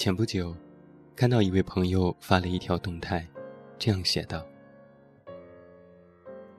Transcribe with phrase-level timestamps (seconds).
[0.00, 0.56] 前不久，
[1.14, 3.28] 看到一位朋友发了一条动态，
[3.78, 4.42] 这样写道：“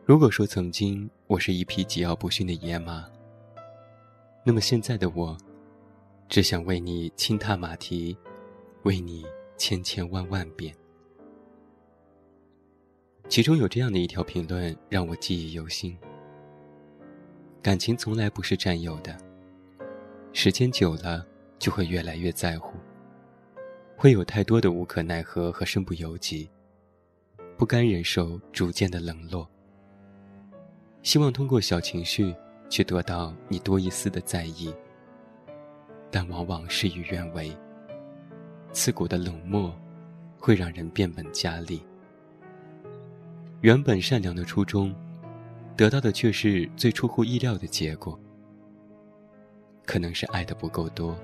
[0.06, 3.10] 如果说曾经我是一匹桀骜不驯的野马，
[4.46, 5.36] 那么现在的我，
[6.30, 8.16] 只想为你轻踏马蹄，
[8.84, 9.26] 为你
[9.58, 10.72] 千千万万遍。”
[13.28, 15.98] 其中有这样的一条评论让我记忆犹新：
[17.60, 19.18] 感情从来不是占有的，
[20.32, 21.26] 时间久了
[21.58, 22.78] 就会越来越在乎。
[24.02, 26.50] 会有太多的无可奈何和身不由己，
[27.56, 29.48] 不甘忍受逐渐的冷落，
[31.04, 32.36] 希望通过小情绪
[32.68, 34.74] 去得到你多一丝的在意，
[36.10, 37.56] 但往往事与愿违。
[38.72, 39.72] 刺骨的冷漠
[40.40, 41.80] 会让人变本加厉，
[43.60, 44.96] 原本善良的初衷，
[45.78, 48.20] 得到的却是最出乎意料的结果。
[49.86, 51.16] 可能是爱的不够多，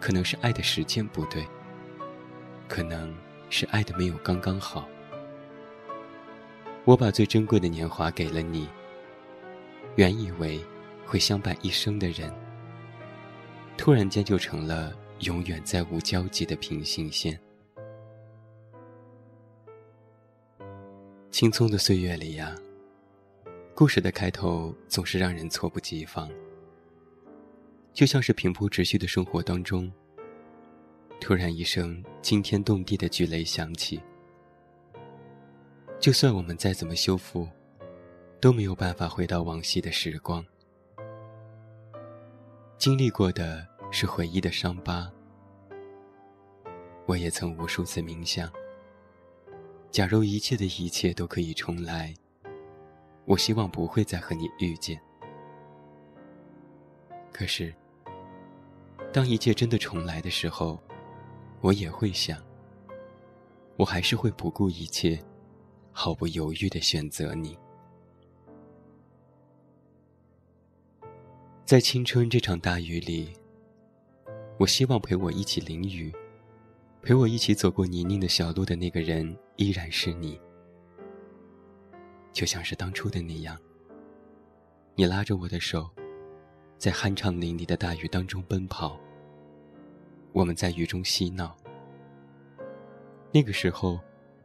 [0.00, 1.46] 可能是爱的时间不对。
[2.68, 3.14] 可能
[3.50, 4.88] 是爱的没有刚刚好。
[6.84, 8.68] 我把最珍贵的年华给了你，
[9.96, 10.60] 原以为
[11.06, 12.32] 会相伴一生的人，
[13.76, 17.38] 突然间就成了永远再无交集的平行线。
[21.30, 22.54] 青葱的岁月里呀，
[23.74, 26.30] 故事的开头总是让人猝不及防，
[27.92, 29.90] 就像是平铺直叙的生活当中。
[31.20, 34.00] 突然一声惊天动地的巨雷响起，
[35.98, 37.48] 就算我们再怎么修复，
[38.40, 40.44] 都没有办法回到往昔的时光。
[42.76, 45.10] 经历过的是回忆的伤疤，
[47.06, 48.52] 我也曾无数次冥想。
[49.90, 52.12] 假如一切的一切都可以重来，
[53.24, 55.00] 我希望不会再和你遇见。
[57.32, 57.74] 可是，
[59.10, 60.78] 当一切真的重来的时候，
[61.64, 62.38] 我也会想，
[63.78, 65.18] 我还是会不顾一切，
[65.92, 67.56] 毫不犹豫的选择你。
[71.64, 73.32] 在青春这场大雨里，
[74.58, 76.12] 我希望陪我一起淋雨，
[77.00, 80.38] 陪我一起走过泥泞的小路的那个人依然是你，
[82.30, 83.58] 就像是当初的那样，
[84.96, 85.88] 你拉着我的手，
[86.76, 89.00] 在酣畅淋漓的大雨当中奔跑。
[90.34, 91.56] 我们在雨中嬉闹。
[93.30, 94.00] 那个时候，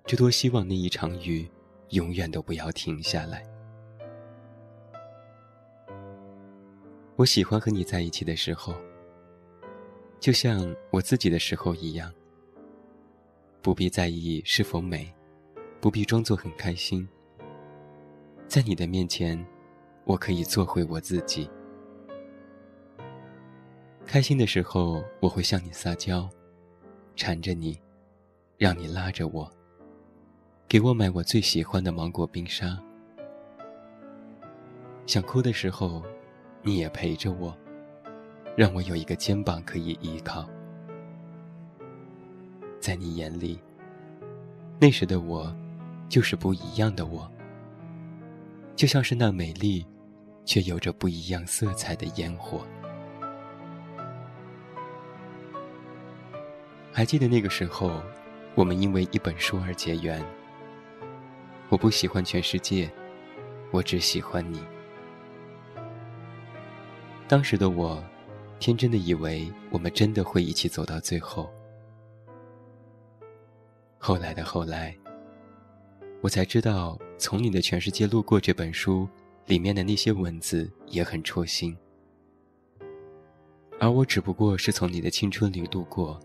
[0.06, 1.50] 就多希望那一场雨，
[1.90, 3.44] 永远都不要停下来。
[7.16, 8.76] 我喜欢和你在一起的时候，
[10.20, 12.14] 就像我自己的时候一样。
[13.62, 15.12] 不必在意是否美，
[15.82, 17.10] 不必装作很开心。
[18.48, 19.44] 在你的面前，
[20.06, 21.50] 我可以做回我自己。
[24.10, 26.28] 开心的时候，我会向你撒娇，
[27.16, 27.80] 缠着你，
[28.58, 29.48] 让你拉着我，
[30.68, 32.76] 给我买我最喜欢的芒果冰沙。
[35.06, 36.02] 想哭的时候，
[36.64, 37.56] 你也陪着我，
[38.58, 40.50] 让我有一个肩膀可以依靠。
[42.80, 43.62] 在你眼里，
[44.80, 45.56] 那时的我，
[46.10, 47.32] 就是不一样的我，
[48.76, 49.86] 就像是那美丽，
[50.46, 52.66] 却有着不一样色彩的烟火。
[57.00, 58.04] 还记得那个时候，
[58.56, 60.22] 我们因为一本书而结缘。
[61.70, 62.92] 我不喜欢全世界，
[63.72, 64.62] 我只喜欢你。
[67.26, 68.04] 当时的我，
[68.60, 71.50] 天真的以为我们真的会一起走到最后。
[73.98, 74.94] 后来的后来，
[76.20, 79.08] 我才知道，《从你的全世界路过》这本书
[79.46, 81.78] 里面的那些文字也很戳心，
[83.80, 86.20] 而我只不过是从你的青春里路过。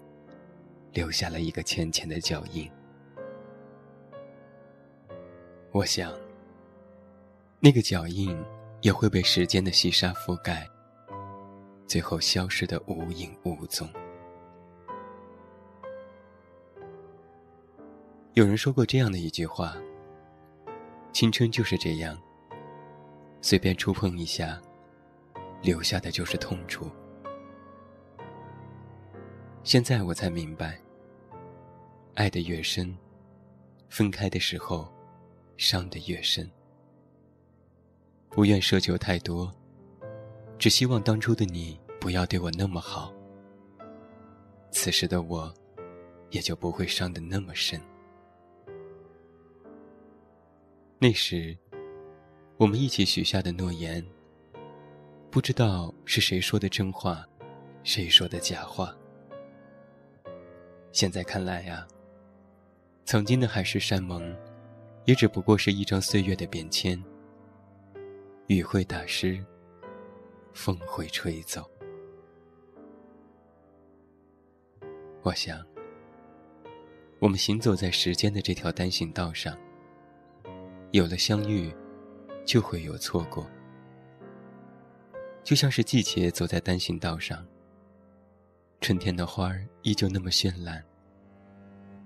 [0.94, 2.70] 留下了一个浅浅的脚印。
[5.72, 6.16] 我想，
[7.58, 8.40] 那个脚印
[8.80, 10.68] 也会被时间的细沙覆盖，
[11.88, 13.88] 最后消失的无影无踪。
[18.34, 19.76] 有人说过这样的一句话
[21.12, 22.16] ：“青春就是这样，
[23.40, 24.62] 随便触碰一下，
[25.60, 26.88] 留下的就是痛楚。”
[29.64, 30.78] 现在我才明白。
[32.14, 32.96] 爱的越深，
[33.88, 34.88] 分开的时候，
[35.56, 36.48] 伤的越深。
[38.30, 39.52] 不愿奢求太多，
[40.56, 43.12] 只希望当初的你不要对我那么好。
[44.70, 45.52] 此时的我，
[46.30, 47.80] 也就不会伤得那么深。
[51.00, 51.56] 那时，
[52.56, 54.04] 我们一起许下的诺言，
[55.32, 57.26] 不知道是谁说的真话，
[57.82, 58.96] 谁说的假话。
[60.92, 61.84] 现在看来呀，
[63.04, 64.34] 曾经的海誓山盟，
[65.04, 67.02] 也只不过是一张岁月的便签。
[68.46, 69.44] 雨会打湿，
[70.54, 71.70] 风会吹走。
[75.22, 75.62] 我想，
[77.18, 79.56] 我们行走在时间的这条单行道上，
[80.92, 81.74] 有了相遇，
[82.46, 83.46] 就会有错过。
[85.42, 87.46] 就像是季节走在单行道上，
[88.80, 90.82] 春天的花儿依旧那么绚烂，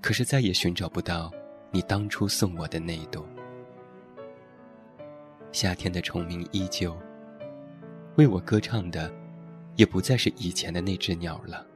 [0.00, 1.30] 可是再也寻找不到
[1.70, 3.26] 你当初送我的那一朵。
[5.52, 6.96] 夏天的虫鸣依旧，
[8.16, 9.12] 为我歌唱的，
[9.76, 11.66] 也不再是以前的那只鸟了。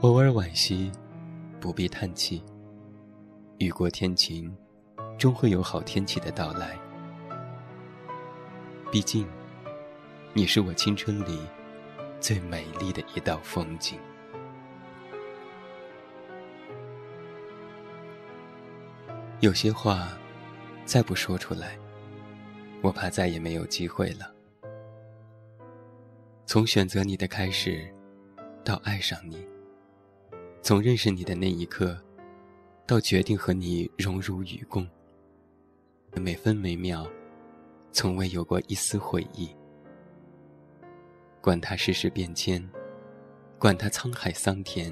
[0.00, 0.92] 偶尔惋惜，
[1.60, 2.42] 不必叹气。
[3.58, 4.54] 雨过天晴，
[5.16, 6.76] 终会有好天气的到来。
[8.92, 9.26] 毕竟，
[10.34, 11.40] 你是我青春里
[12.20, 13.98] 最美丽的一道风景。
[19.40, 20.16] 有些话，
[20.86, 21.78] 再不说出来，
[22.80, 24.32] 我怕再也没有机会了。
[26.46, 27.86] 从选择你的开始，
[28.64, 29.46] 到爱上你。
[30.62, 32.02] 从认识你的那一刻，
[32.86, 34.88] 到决定和你荣辱与共，
[36.14, 37.06] 每分每秒，
[37.92, 39.54] 从未有过一丝悔意。
[41.42, 42.66] 管他世事变迁，
[43.58, 44.90] 管他沧海桑田，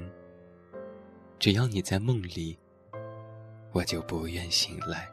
[1.39, 2.57] 只要你在梦里，
[3.75, 5.05] 我就不愿醒来。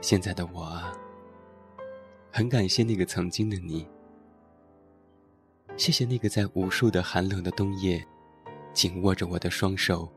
[0.00, 0.82] 现在的我，
[2.32, 3.86] 很感谢那个曾经的你。
[5.76, 8.02] 谢谢那个在无数的寒冷的冬夜，
[8.72, 10.10] 紧握着我的双手，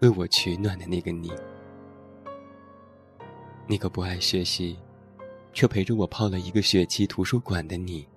[0.00, 1.30] 为我取暖的那个你。
[3.68, 4.76] 那个不爱学习，
[5.52, 8.08] 却陪着我泡了一个学期图书馆的你。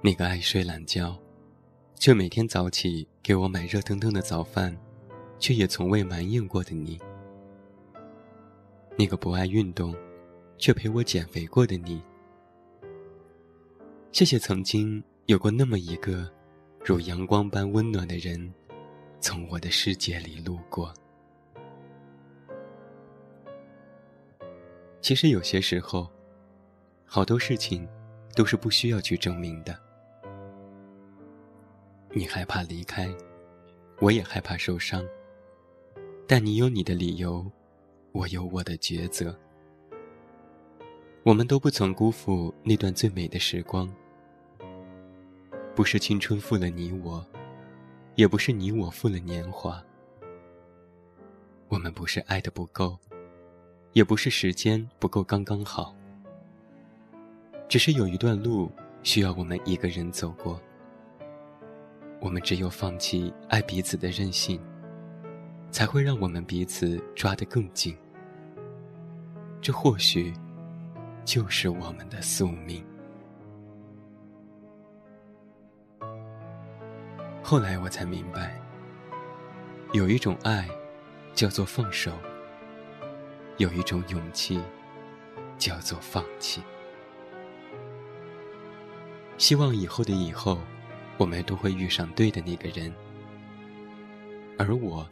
[0.00, 1.18] 那个爱睡懒觉，
[1.96, 4.76] 却每天早起给我买热腾腾的早饭，
[5.38, 6.98] 却也从未埋怨过的你。
[8.98, 9.94] 那个不爱运动，
[10.58, 12.02] 却陪我减肥过的你。
[14.10, 16.28] 谢谢曾经有过那么一个
[16.84, 18.52] 如阳光般温暖的人，
[19.20, 20.92] 从我的世界里路过。
[25.00, 26.10] 其实有些时候，
[27.06, 27.88] 好多事情
[28.34, 29.78] 都是不需要去证明的。
[32.14, 33.08] 你害怕离开，
[33.98, 35.02] 我也害怕受伤。
[36.26, 37.50] 但你有你的理由，
[38.12, 39.34] 我有我的抉择。
[41.22, 43.90] 我们都不曾辜负那段最美的时光。
[45.74, 47.26] 不是青春负了你我，
[48.14, 49.82] 也不是你我负了年华。
[51.68, 52.98] 我们不是爱的不够，
[53.94, 55.96] 也不是时间不够刚刚好。
[57.70, 58.70] 只是有一段路
[59.02, 60.60] 需要我们一个人走过。
[62.22, 64.60] 我们只有放弃爱彼此的任性，
[65.72, 67.98] 才会让我们彼此抓得更紧。
[69.60, 70.32] 这或许，
[71.24, 72.84] 就是我们的宿命。
[77.42, 78.56] 后来我才明白，
[79.92, 80.68] 有一种爱，
[81.34, 82.12] 叫做放手；
[83.56, 84.62] 有一种勇气，
[85.58, 86.62] 叫做放弃。
[89.38, 90.60] 希望以后的以后，
[91.22, 92.92] 我们都会遇上对的那个人。
[94.58, 95.08] 而我，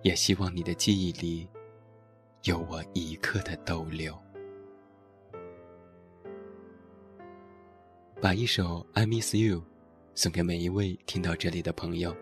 [0.00, 1.46] 也希望你的记忆里，
[2.44, 4.18] 有我一刻的逗留。
[8.18, 9.58] 把一首《I Miss You》。
[10.14, 12.16] 送给每一位听到这里的朋友。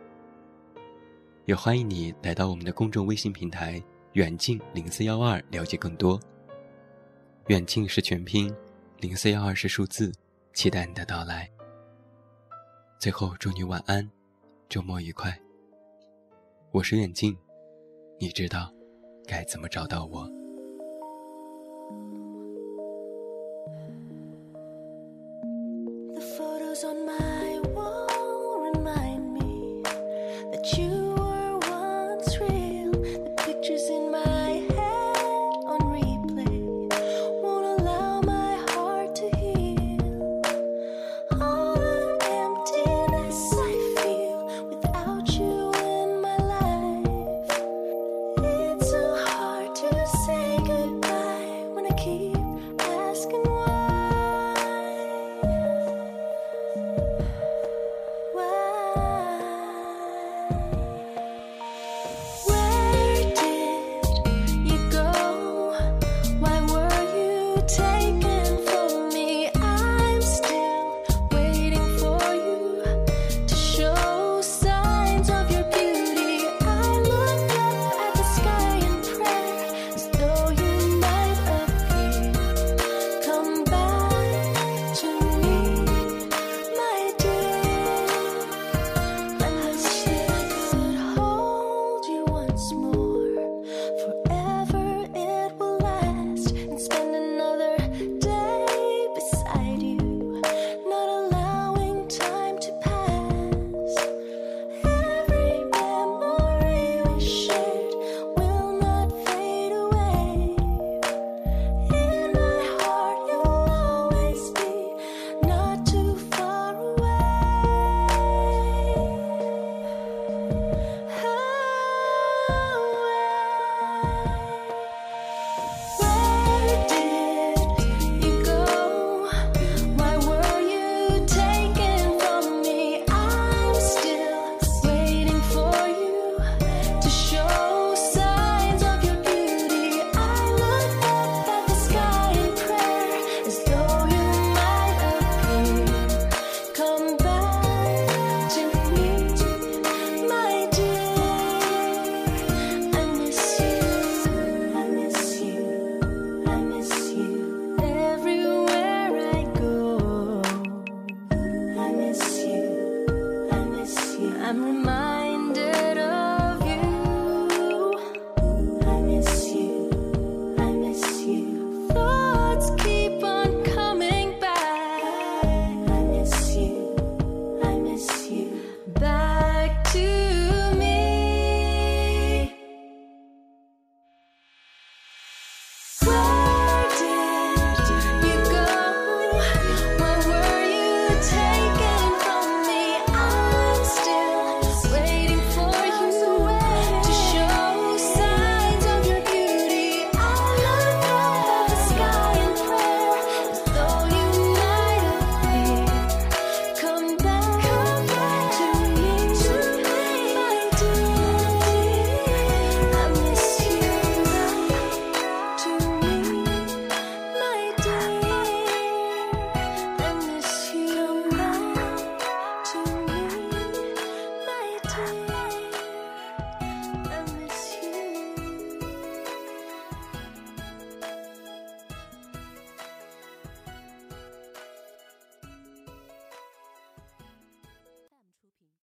[1.46, 3.82] 也欢迎你来到我们的公众微信平台
[4.14, 6.20] “远近零四幺二”了解更多。
[7.46, 8.54] 远近是全拼，
[8.98, 10.12] 零四幺二是数字，
[10.52, 11.48] 期待你的到来。
[12.98, 14.10] 最后祝你晚安，
[14.68, 15.32] 周末愉快。
[16.72, 17.38] 我是远近，
[18.18, 18.74] 你知道
[19.24, 20.28] 该怎么找到我。
[92.58, 93.07] small.